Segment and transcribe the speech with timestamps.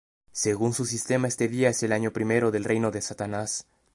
[0.31, 3.67] Según su sistema, este día es el año I del reino de Satanás.